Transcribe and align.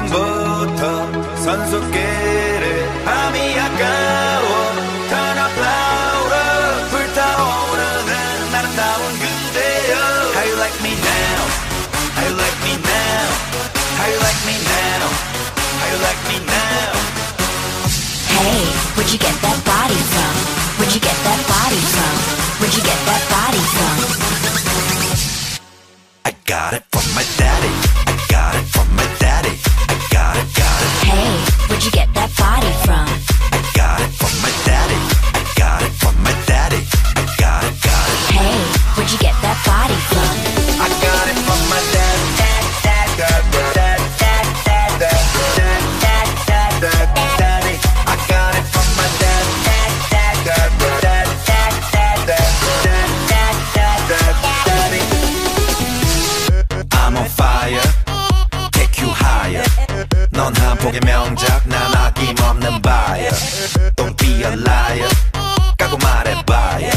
지금부터 0.00 1.36
선수끼리 1.36 2.64
밤이 3.04 3.60
아까워 3.60 4.72
타나플라우라 5.10 6.36
불타오르는 6.90 8.54
아름다운 8.54 9.02
그대여 9.20 9.94
How 10.32 10.44
you 10.48 10.56
like 10.56 10.78
me 10.82 10.92
now 10.96 11.40
How 12.16 12.24
you 12.26 12.34
like 12.34 12.58
me 12.64 12.72
now 12.80 13.26
How 13.98 14.08
you 14.10 14.18
like 14.26 14.42
me 14.48 14.56
now 14.64 15.04
How 15.78 15.86
you 15.92 15.98
like 16.08 16.22
me 16.30 16.36
now 16.40 16.90
Hey, 18.32 18.64
where'd 18.96 19.12
you 19.12 19.18
get 19.18 19.36
that 19.44 19.60
body 19.64 20.00
from? 20.12 20.34
Where'd 20.80 20.92
you 20.94 21.00
get 21.00 21.18
that 21.28 21.40
body 21.46 21.80
from? 21.94 22.14
Where'd 22.60 22.74
you 22.74 22.82
get 22.82 23.00
that 23.06 23.22
body 23.28 23.62
from? 23.76 23.96
I 26.24 26.32
got 26.44 26.72
it 26.74 26.84
from 26.90 27.06
my 27.14 27.24
daddy 27.36 27.49
폭의 60.91 60.99
명작, 61.05 61.65
난 61.67 61.95
아낌없는 61.95 62.81
buyer. 62.81 63.31
Don't 63.95 64.17
be 64.17 64.43
a 64.43 64.51
liar, 64.51 65.09
까고 65.77 65.97
말해봐요. 65.97 66.89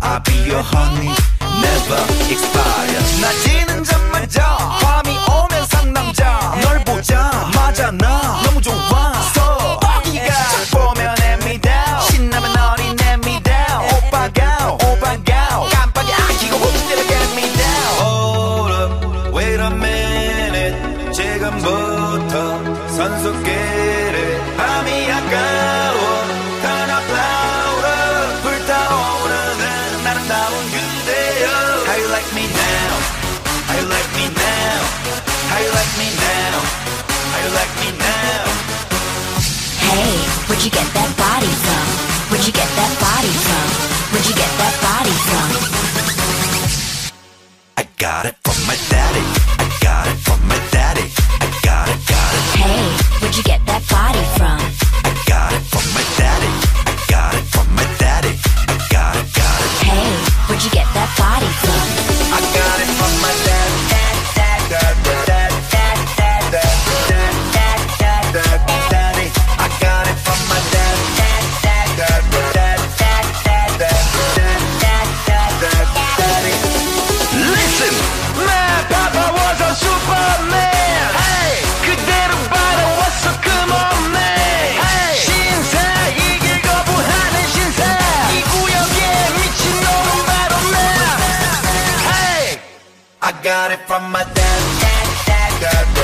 I'll 0.00 0.22
be 0.22 0.36
your 0.46 0.62
honey, 0.62 1.12
never 1.58 2.02
expire. 2.30 3.02
낮이는 3.20 3.82
잠마자, 3.82 4.56
밤이 4.80 5.18
오면 5.18 5.66
상남자. 5.66 6.54
널 6.62 6.84
보자마자 6.84 7.90
나 7.90 8.40
너무 8.44 8.60
좋았어. 8.62 9.80
뻐기가 9.80 10.28
딱 10.28 10.70
보면 10.70 11.16
hand 11.20 11.44
me 11.44 11.60
down. 11.60 12.02
신나면 12.02 12.56
어린 12.56 12.96
hand 13.00 13.28
me 13.28 13.42
down. 13.42 13.84
오빠가 13.96 14.70
오빠가 14.74 15.68
깜빡이 15.72 16.12
아끼고 16.12 16.56
훅 16.56 16.88
때려 16.88 17.02
get 17.08 17.32
me 17.34 17.52
down. 17.56 17.98
Hold 17.98 18.72
up, 18.72 19.34
wait 19.34 19.60
a 19.60 19.70
minute. 19.70 21.12
지금부터 21.12 21.93
how 31.84 32.00
you 32.00 32.08
like 32.08 32.30
me 32.32 32.48
now? 32.48 32.96
How 33.68 33.76
you 33.76 33.84
like 33.92 34.08
me 34.16 34.24
now? 34.32 34.80
How 35.52 35.60
you 35.60 35.72
like 35.76 35.92
me 36.00 36.08
now? 36.16 36.64
How 37.28 37.44
you 37.44 37.52
like 37.52 37.74
me 37.84 37.92
now? 37.92 38.48
Hey 39.84 40.16
where'd 40.48 40.64
you 40.64 40.72
get 40.72 40.88
that 40.96 41.10
body 41.20 41.52
from? 41.60 41.84
Where'd 42.32 42.46
you 42.48 42.56
get 42.56 42.70
that 42.72 42.92
body 43.04 43.32
from? 43.44 43.68
Where'd 44.16 44.24
you 44.24 44.32
get 44.32 44.48
that 44.48 44.63
got 93.44 93.70
it 93.70 93.80
from 93.80 94.10
my 94.10 94.24
dad, 94.24 94.80
dad, 94.80 95.60
dad, 95.60 95.60
dad, 95.60 96.03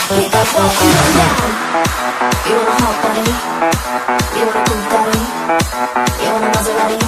Up 0.00 0.16
what 0.16 0.64
I'm 0.64 1.12
down. 1.14 1.52
You 2.48 2.56
want 2.56 2.68
a 2.68 2.76
hot 2.80 2.96
body? 3.04 3.30
You 4.34 4.42
want 4.48 4.56
a 4.56 4.64
Bugatti? 4.66 5.22
You 6.18 6.28
want 6.32 6.44
a 6.44 6.50
Maserati? 6.50 6.98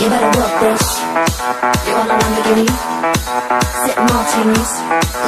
You 0.00 0.06
better 0.08 0.30
work, 0.40 0.54
bitch. 0.62 0.88
You 1.86 1.92
want 1.92 2.10
a 2.10 2.16
Lamborghini? 2.16 2.66
Sip 3.84 3.98
martinis, 4.08 4.72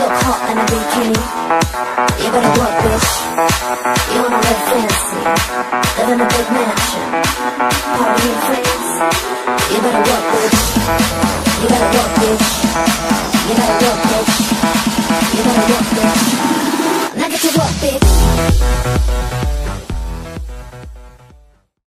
look 0.00 0.14
hot 0.24 0.40
in 0.50 0.56
a 0.58 0.64
bikini. 0.64 1.20
You 2.24 2.28
better 2.32 2.52
work, 2.58 2.74
bitch. 2.82 3.08
You 4.10 4.18
wanna 4.24 4.40
live 4.40 4.62
fancy, 4.66 5.20
live 5.94 6.10
in 6.10 6.20
a 6.20 6.26
big 6.32 6.48
mansion, 6.48 7.06
party 7.94 8.24
with 8.24 8.42
friends. 8.48 8.88
You 9.70 9.78
better 9.84 10.02
work, 10.10 10.24
bitch. 10.32 10.60
You 11.60 11.66
better 11.68 11.90
work, 11.92 12.10
bitch. 12.18 12.48
You 13.46 13.54
better 13.54 13.78
work, 13.84 14.00
bitch. 14.10 14.63
I 15.36 15.42
wanna 15.42 15.66
get 15.66 17.28
get 17.28 17.40
to 17.40 17.58
work, 17.58 17.74
bitch. 17.82 19.43